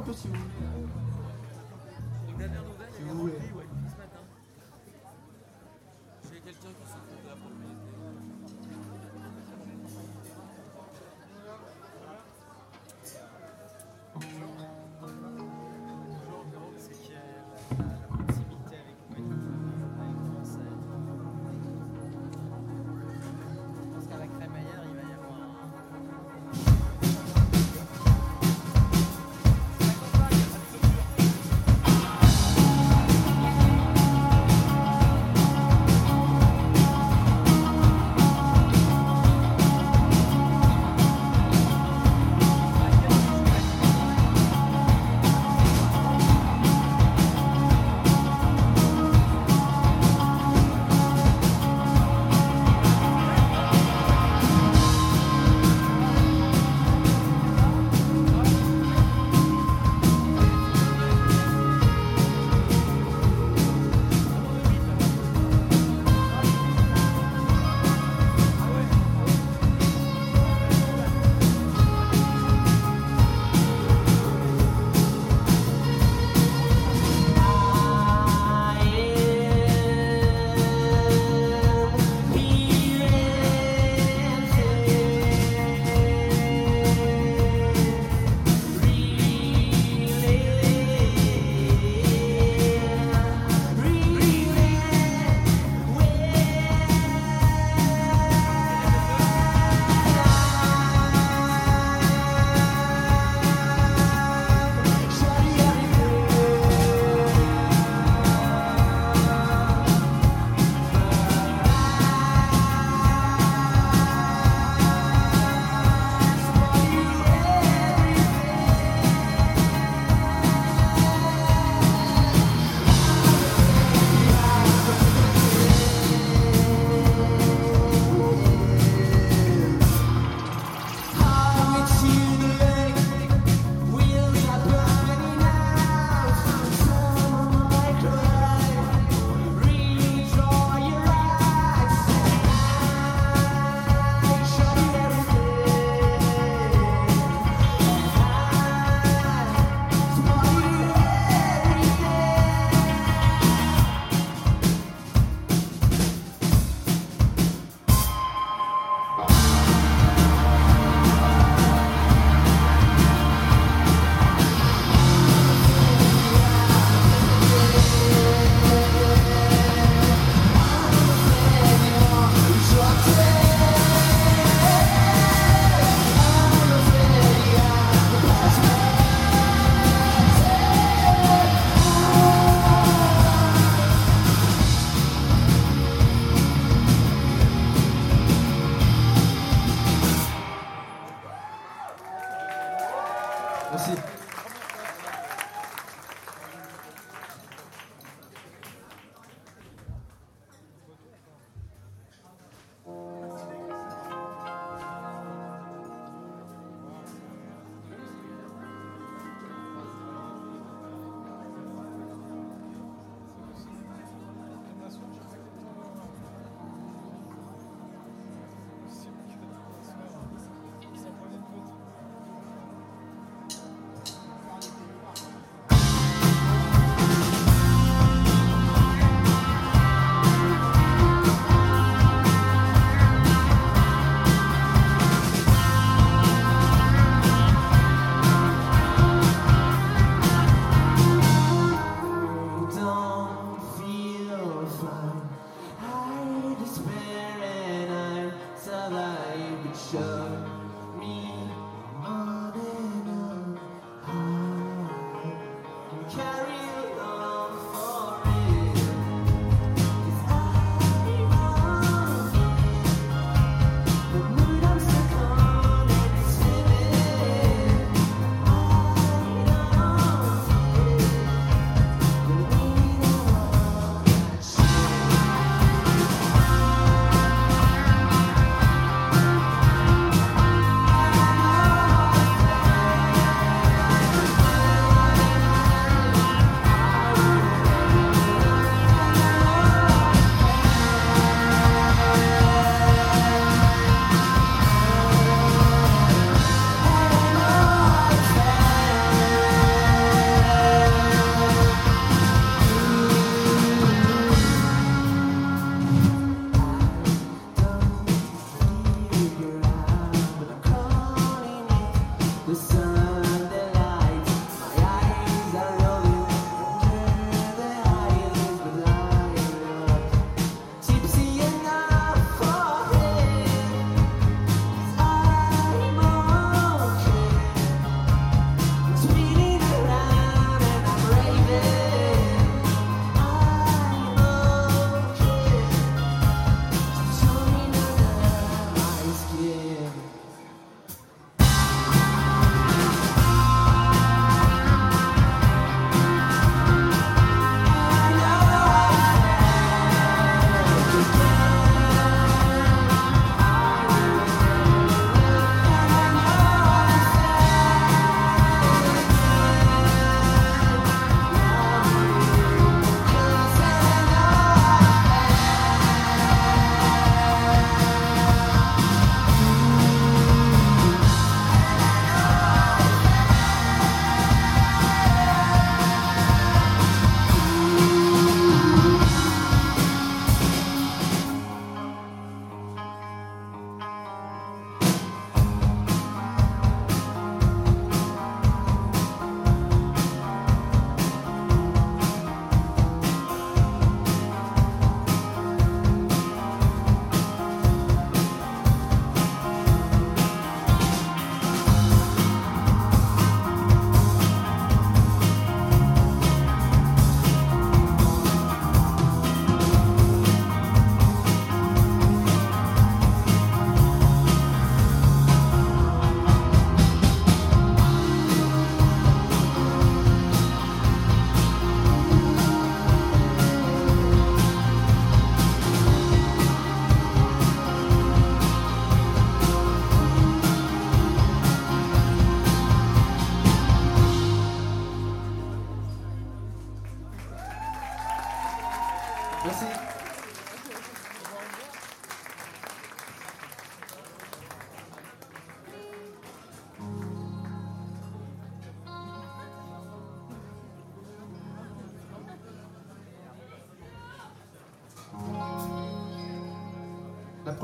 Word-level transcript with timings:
Rapprochez-vous 0.00 0.02
un 0.02 0.02
peu 0.02 0.12
si 0.12 0.28
vous 0.28 0.69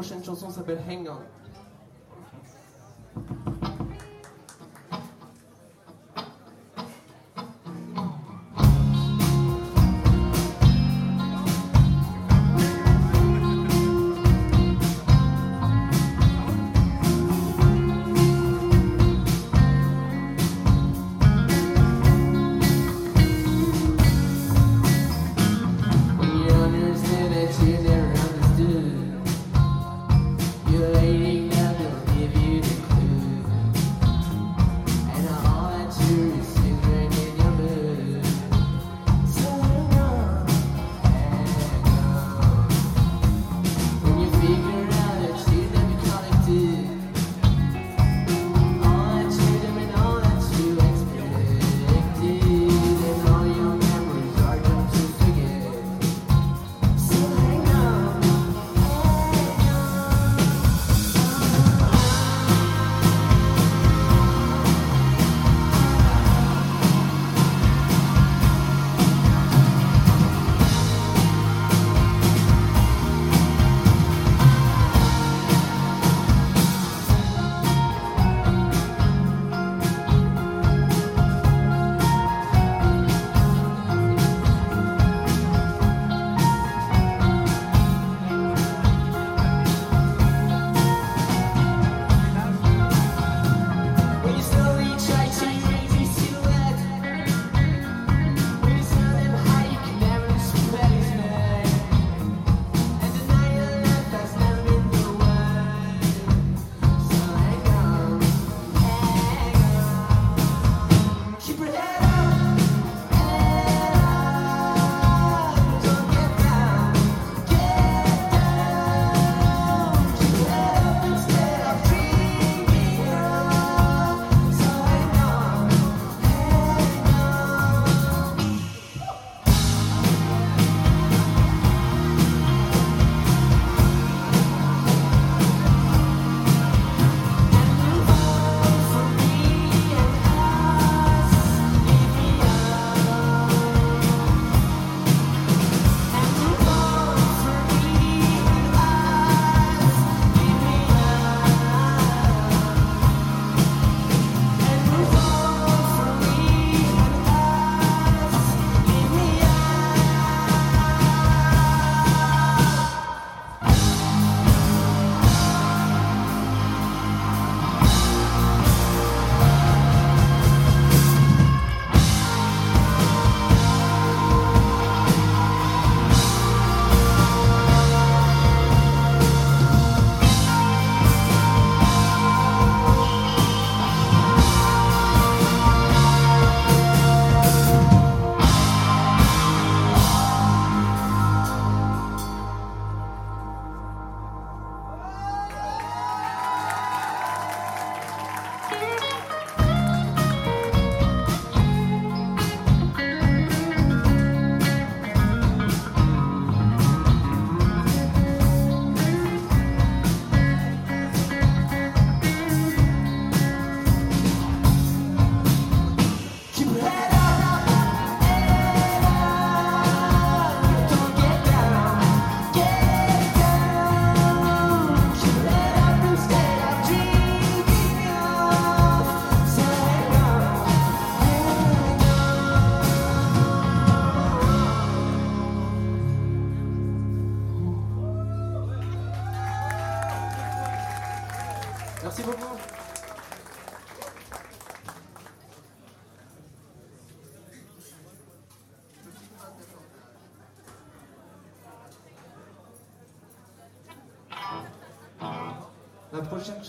prochaine 0.07 0.25
chanson 0.25 0.51
s'appelle 0.51 0.79
Hang 0.89 1.09
On. 1.09 1.16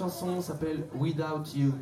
Chanson 0.07 0.41
s'appelle 0.41 0.87
Without 0.97 1.53
You. 1.53 1.73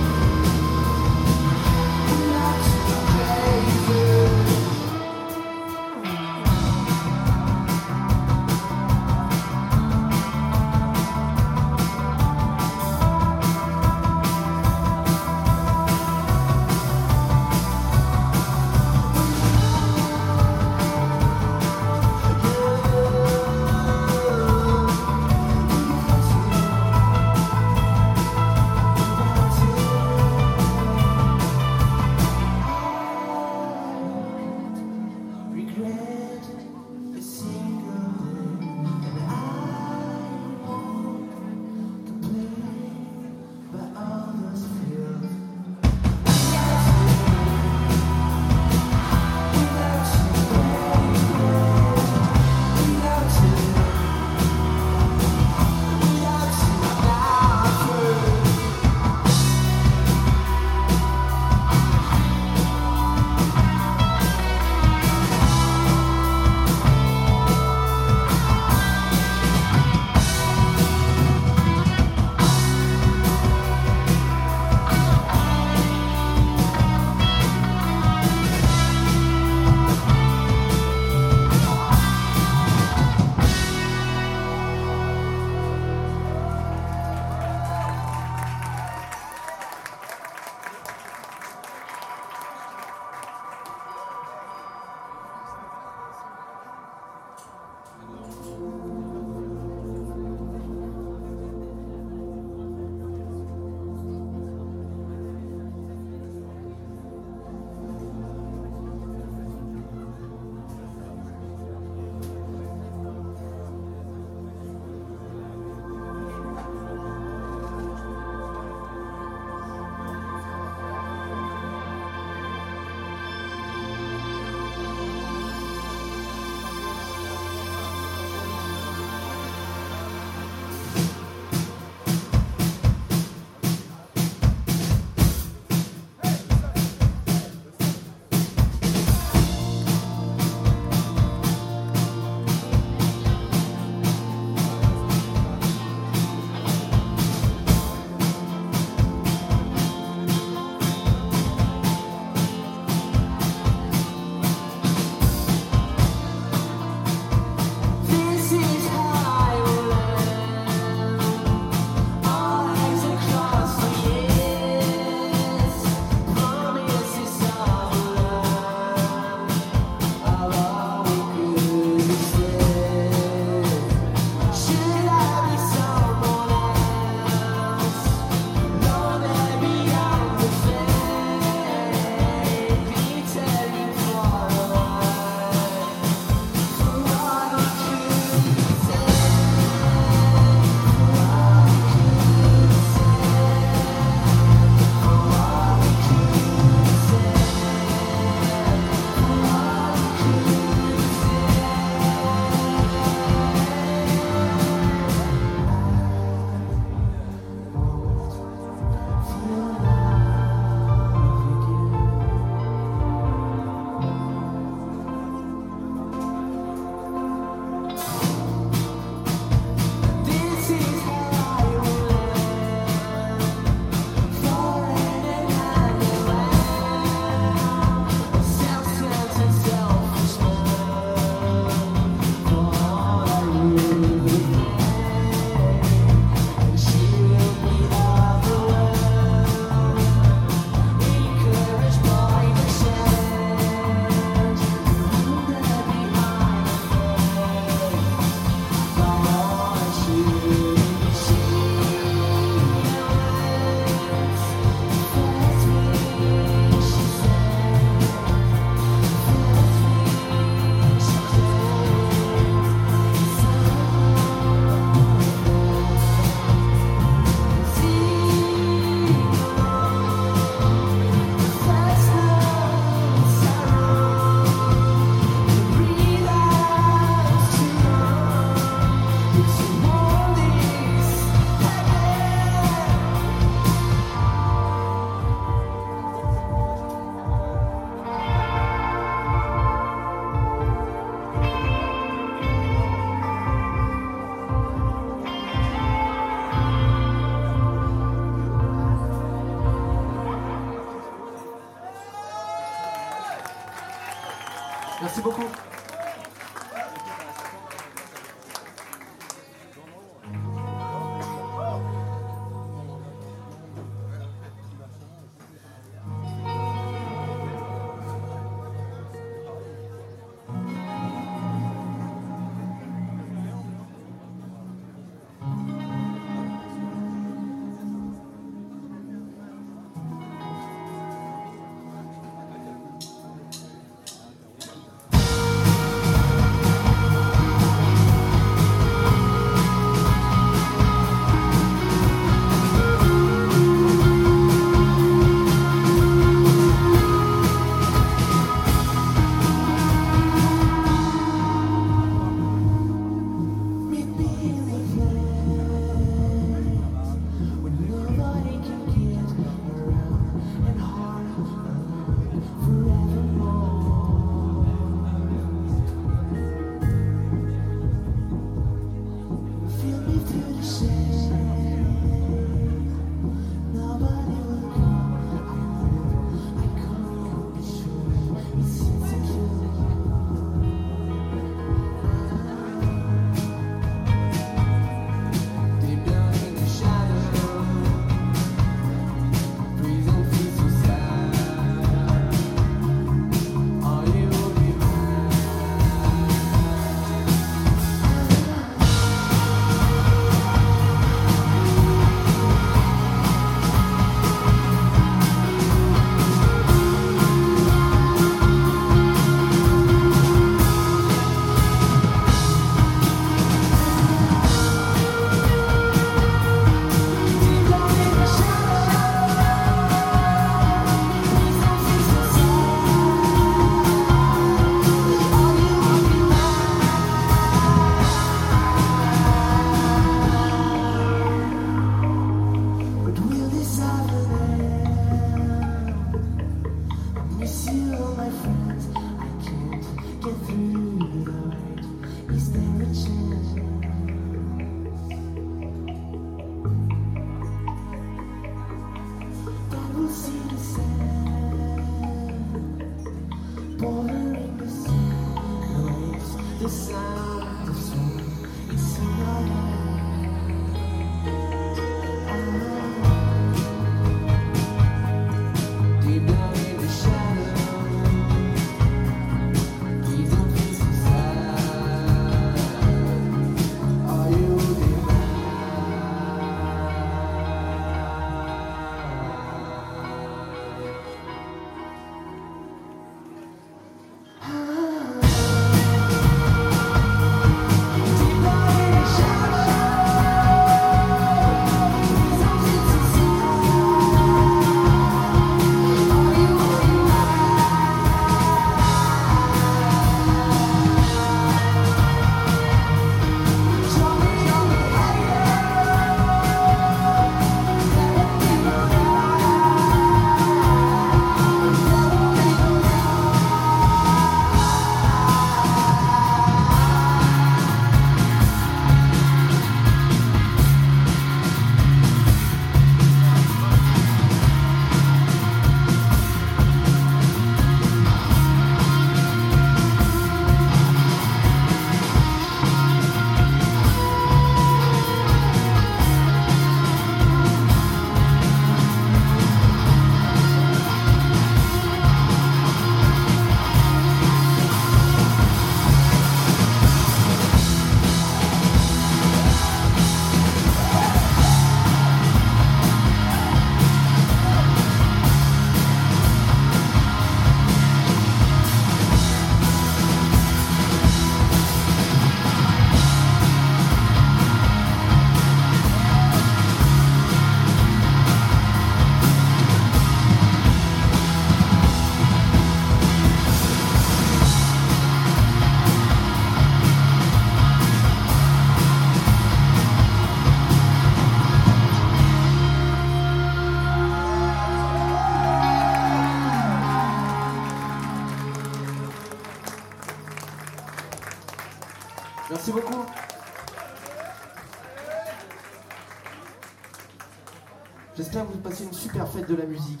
J'espère 598.18 598.48
que 598.48 598.52
vous 598.52 598.58
passez 598.58 598.82
une 598.82 598.92
super 598.92 599.28
fête 599.28 599.48
de 599.48 599.54
la 599.54 599.64
musique. 599.64 600.00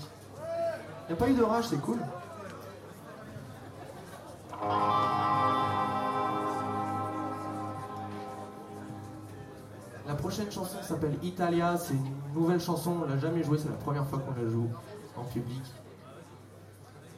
Il 1.04 1.06
n'y 1.06 1.12
a 1.12 1.16
pas 1.16 1.30
eu 1.30 1.34
d'orage, 1.34 1.66
c'est 1.68 1.80
cool. 1.80 2.00
La 10.04 10.14
prochaine 10.16 10.50
chanson 10.50 10.78
s'appelle 10.82 11.16
Italia, 11.22 11.76
c'est 11.76 11.94
une 11.94 12.10
nouvelle 12.34 12.60
chanson, 12.60 12.96
on 13.04 13.08
l'a 13.08 13.18
jamais 13.18 13.44
jouée, 13.44 13.56
c'est 13.56 13.68
la 13.68 13.76
première 13.76 14.04
fois 14.04 14.18
qu'on 14.18 14.34
la 14.42 14.50
joue 14.50 14.68
en 15.16 15.22
public. 15.22 15.62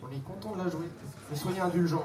On 0.02 0.14
est 0.14 0.22
content 0.22 0.52
de 0.52 0.64
la 0.64 0.68
jouer, 0.68 0.90
mais 1.30 1.36
soyez 1.36 1.60
indulgents. 1.60 2.04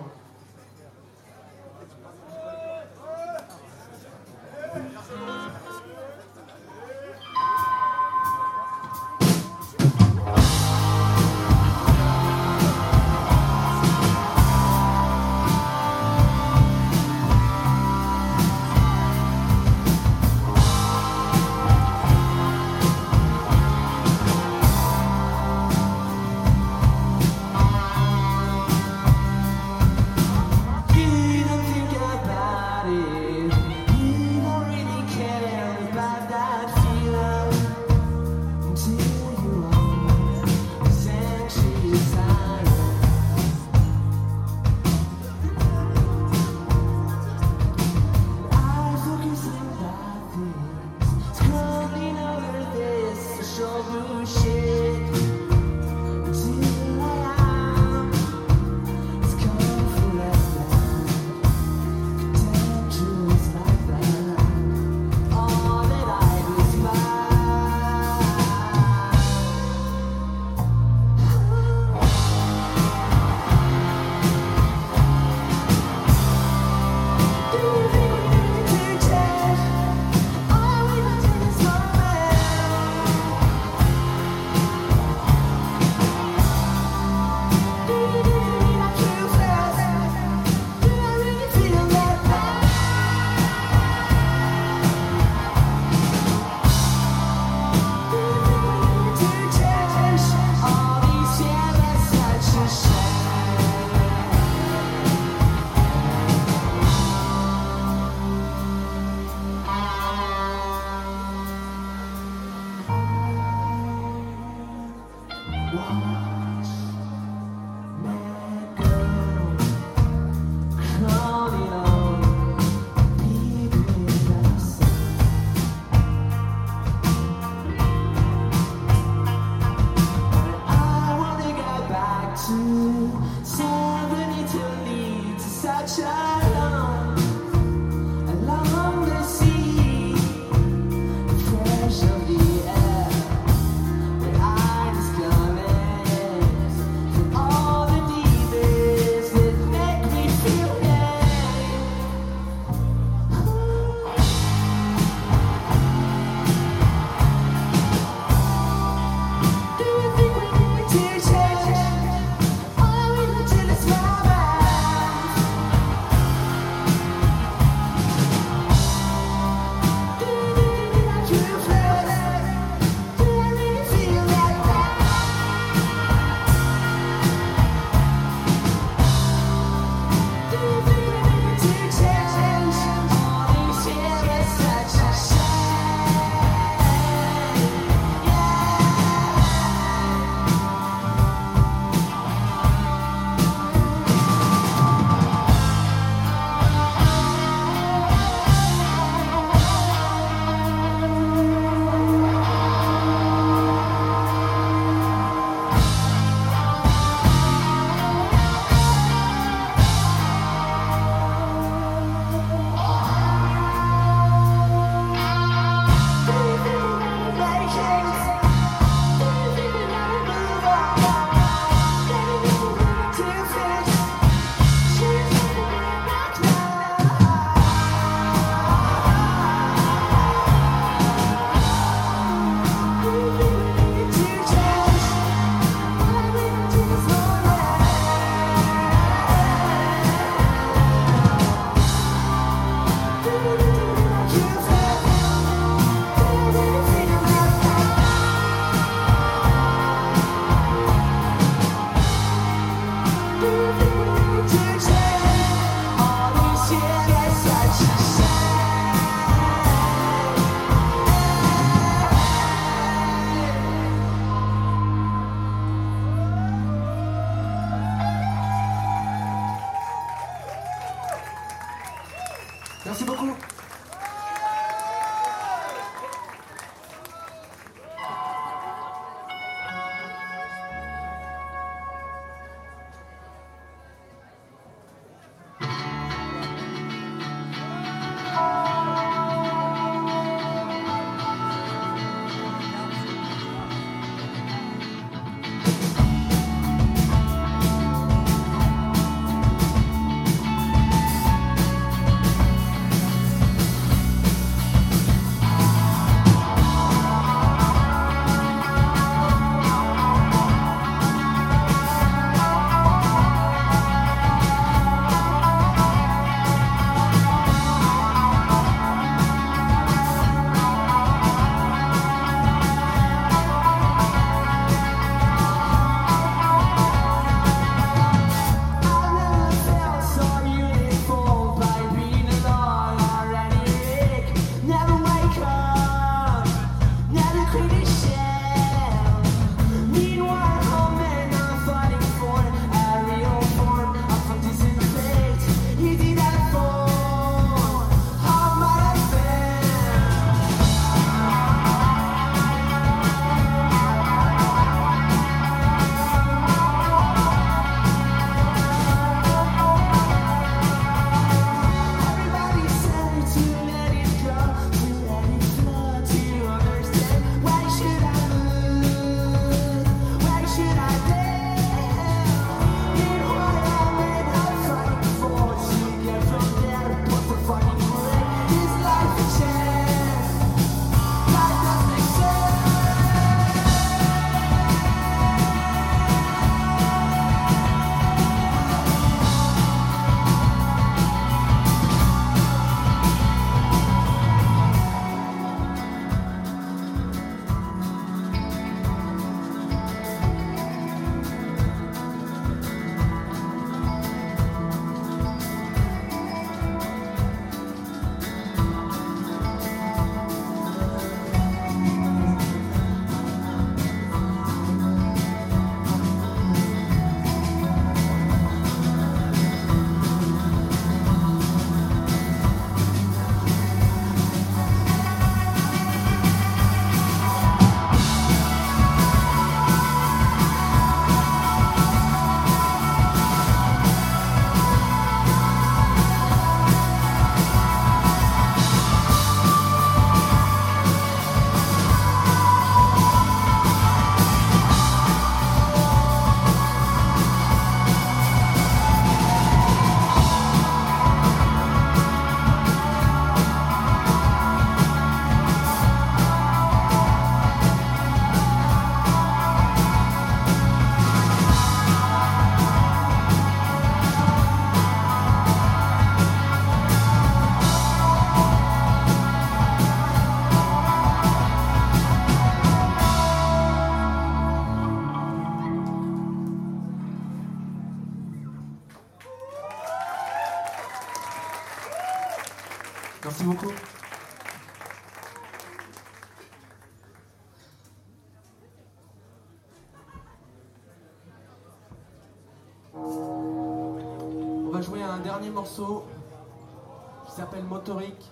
Qui 495.75 497.31
s'appelle 497.31 497.63
Motorique. 497.63 498.31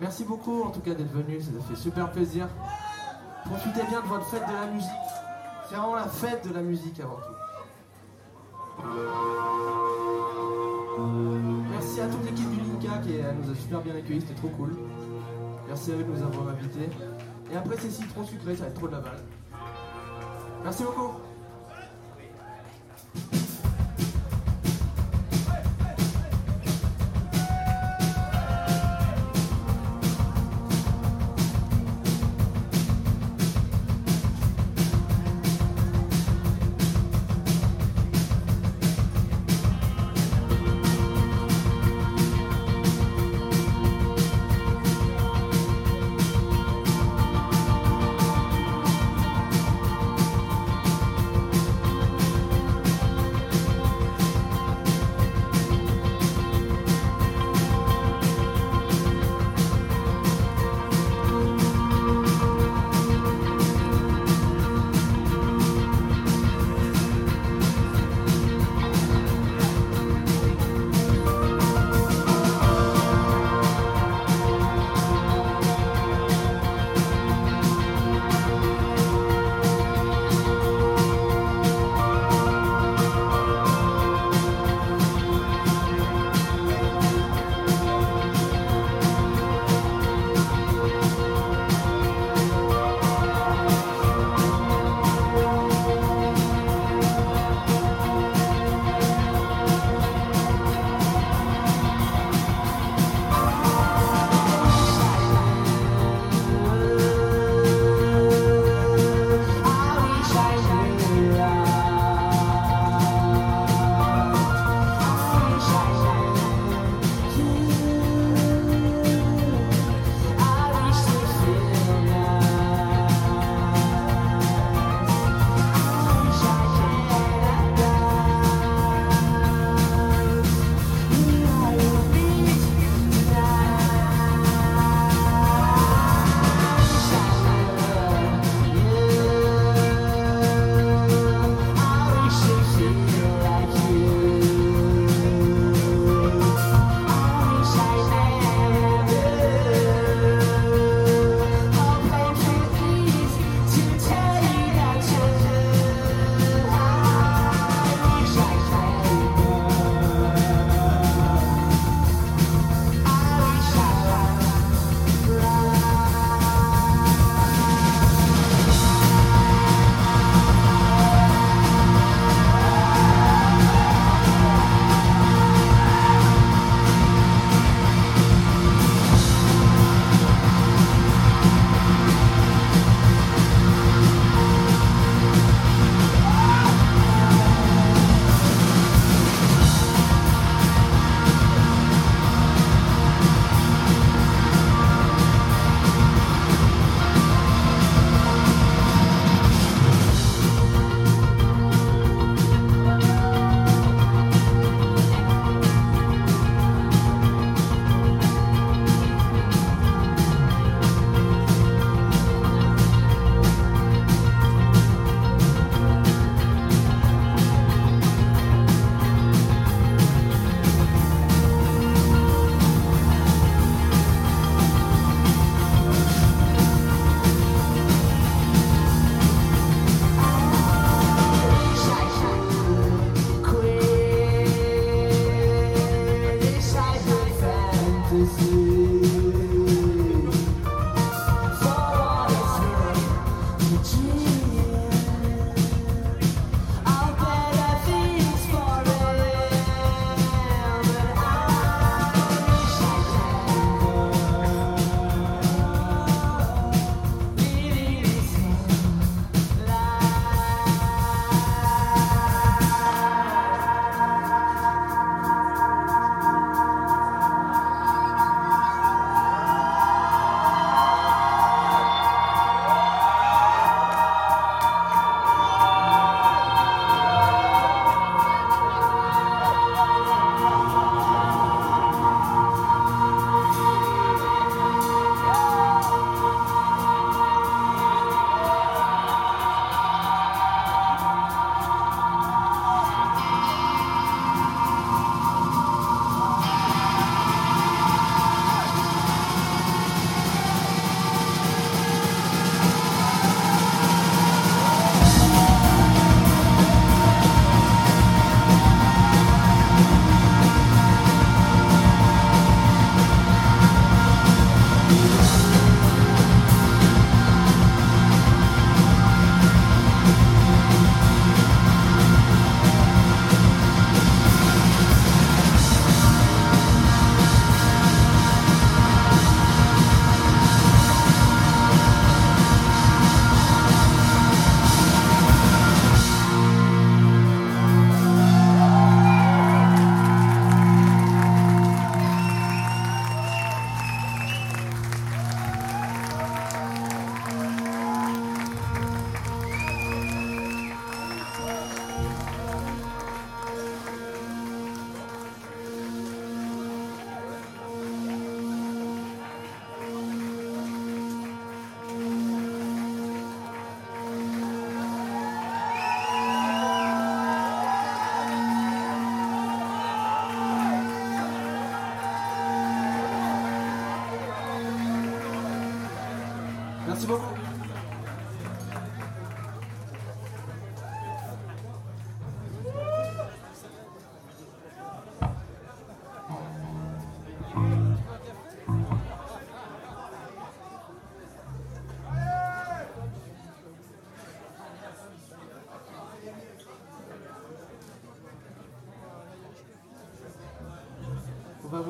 Merci 0.00 0.24
beaucoup 0.24 0.62
en 0.62 0.70
tout 0.70 0.80
cas 0.80 0.94
d'être 0.94 1.12
venu, 1.12 1.40
ça 1.40 1.50
nous 1.52 1.62
fait 1.62 1.76
super 1.76 2.10
plaisir. 2.10 2.48
Profitez 3.44 3.84
bien 3.84 4.00
de 4.00 4.06
votre 4.06 4.26
fête 4.26 4.46
de 4.46 4.52
la 4.52 4.66
musique. 4.66 4.90
C'est 5.68 5.76
vraiment 5.76 5.94
la 5.94 6.08
fête 6.08 6.48
de 6.48 6.54
la 6.54 6.62
musique 6.62 7.00
avant 7.00 7.16
tout. 7.16 7.36
Merci 11.70 12.00
à 12.00 12.08
toute 12.08 12.24
l'équipe 12.24 12.50
du 12.50 12.58
Linka 12.58 12.98
qui 12.98 13.12
nous 13.12 13.50
a 13.50 13.54
super 13.54 13.80
bien 13.80 13.94
accueillis, 13.96 14.20
c'était 14.20 14.34
trop 14.34 14.48
cool. 14.48 14.76
Merci 15.68 15.92
à 15.92 15.94
eux 15.94 16.04
de 16.04 16.10
nous 16.10 16.22
avoir 16.22 16.48
invités. 16.48 16.90
Et 17.52 17.56
après 17.56 17.76
c'est 17.78 17.90
citron 17.90 18.24
sucré, 18.24 18.54
ça 18.56 18.64
va 18.64 18.68
être 18.68 18.74
trop 18.74 18.88
de 18.88 18.92
la 18.92 19.00
balle. 19.00 19.22
Merci 20.64 20.82
beaucoup. 20.82 21.12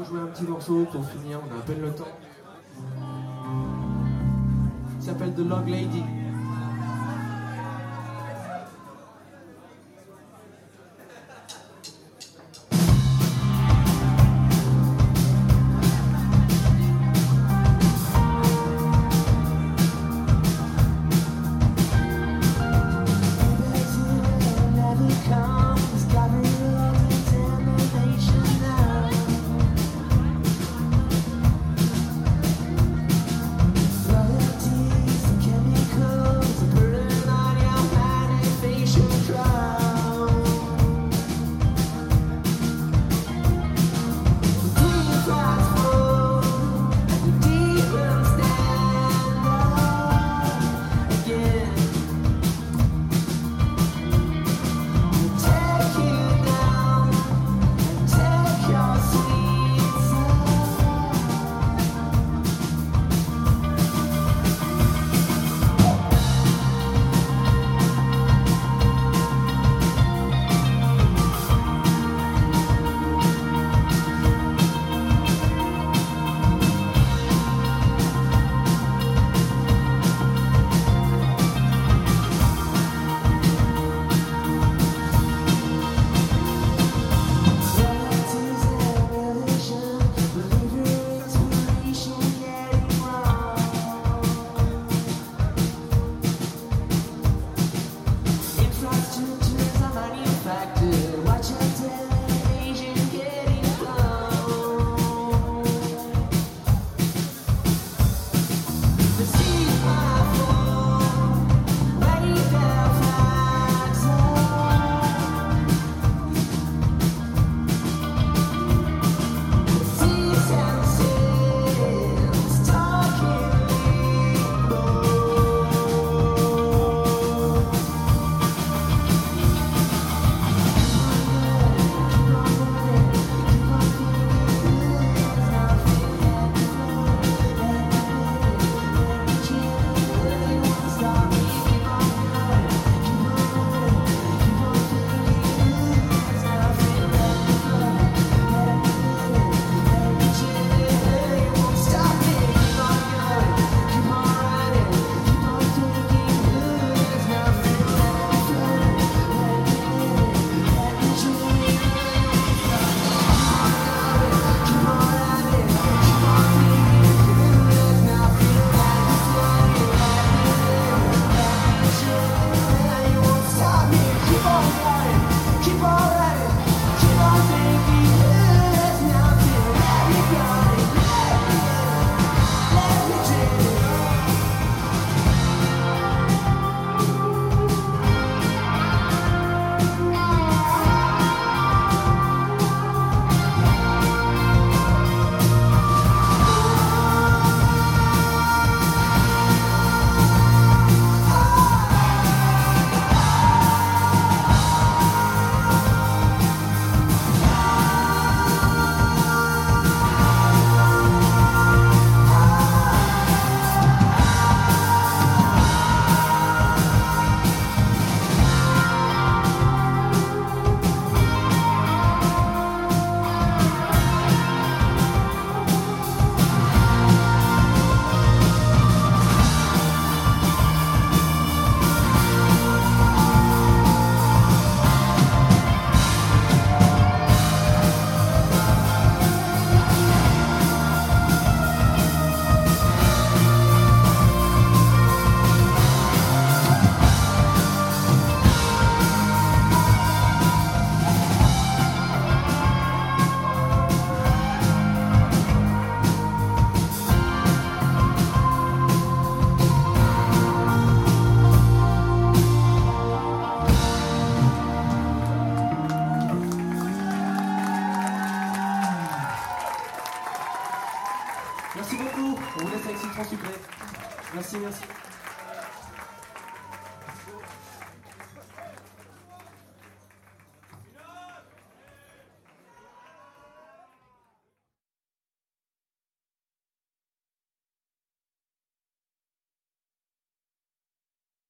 Jouer 0.07 0.20
un 0.20 0.26
petit 0.26 0.44
morceau 0.44 0.86
pour 0.90 1.04
finir, 1.11 1.40
on 1.44 1.54
a 1.54 1.59
à 1.59 1.62
peine 1.62 1.80
le 1.80 1.90
temps. 1.92 2.04
Il 4.98 5.02
s'appelle 5.04 5.34
The 5.34 5.38
Log 5.38 5.68
Lady. 5.68 6.02